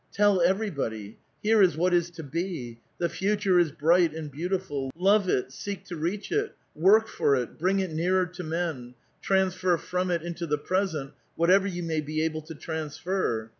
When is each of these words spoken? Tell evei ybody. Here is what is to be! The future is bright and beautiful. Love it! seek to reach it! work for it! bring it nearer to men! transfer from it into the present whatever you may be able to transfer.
Tell 0.11 0.39
evei 0.39 0.71
ybody. 0.73 1.17
Here 1.43 1.61
is 1.61 1.77
what 1.77 1.93
is 1.93 2.09
to 2.17 2.23
be! 2.23 2.79
The 2.97 3.07
future 3.07 3.59
is 3.59 3.71
bright 3.71 4.15
and 4.15 4.31
beautiful. 4.31 4.89
Love 4.97 5.29
it! 5.29 5.51
seek 5.51 5.85
to 5.89 5.95
reach 5.95 6.31
it! 6.31 6.55
work 6.73 7.07
for 7.07 7.35
it! 7.35 7.59
bring 7.59 7.79
it 7.81 7.91
nearer 7.91 8.25
to 8.25 8.43
men! 8.43 8.95
transfer 9.21 9.77
from 9.77 10.09
it 10.09 10.23
into 10.23 10.47
the 10.47 10.57
present 10.57 11.11
whatever 11.35 11.67
you 11.67 11.83
may 11.83 12.01
be 12.01 12.23
able 12.23 12.41
to 12.41 12.55
transfer. 12.55 13.49